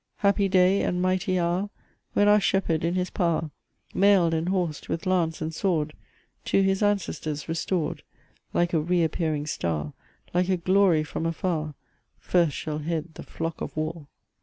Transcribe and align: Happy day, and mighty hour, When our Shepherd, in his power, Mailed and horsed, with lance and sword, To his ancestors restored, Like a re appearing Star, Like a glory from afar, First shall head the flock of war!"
Happy 0.17 0.49
day, 0.49 0.81
and 0.81 0.99
mighty 0.99 1.37
hour, 1.37 1.69
When 2.13 2.27
our 2.27 2.39
Shepherd, 2.39 2.83
in 2.83 2.95
his 2.95 3.11
power, 3.11 3.51
Mailed 3.93 4.33
and 4.33 4.49
horsed, 4.49 4.89
with 4.89 5.05
lance 5.05 5.43
and 5.43 5.53
sword, 5.53 5.93
To 6.45 6.63
his 6.63 6.81
ancestors 6.81 7.47
restored, 7.47 8.01
Like 8.51 8.73
a 8.73 8.79
re 8.79 9.03
appearing 9.03 9.45
Star, 9.45 9.93
Like 10.33 10.49
a 10.49 10.57
glory 10.57 11.03
from 11.03 11.27
afar, 11.27 11.75
First 12.17 12.55
shall 12.57 12.79
head 12.79 13.13
the 13.13 13.21
flock 13.21 13.61
of 13.61 13.77
war!" 13.77 14.07